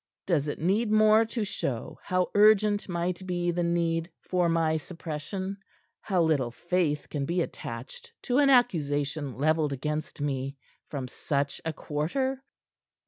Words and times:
Does 0.25 0.47
it 0.47 0.57
need 0.57 0.91
more 0.91 1.25
to 1.25 1.45
show 1.45 1.99
how 2.01 2.31
urgent 2.33 2.89
might 2.89 3.23
be 3.27 3.51
the 3.51 3.61
need 3.63 4.09
for 4.19 4.49
my 4.49 4.75
suppression 4.77 5.57
how 6.01 6.23
little 6.23 6.49
faith 6.49 7.07
can 7.07 7.23
be 7.27 7.39
attached 7.41 8.11
to 8.23 8.39
an 8.39 8.49
accusation 8.49 9.37
levelled 9.37 9.73
against 9.73 10.19
me 10.19 10.57
from 10.89 11.07
such 11.07 11.61
a 11.65 11.71
quarter?" 11.73 12.43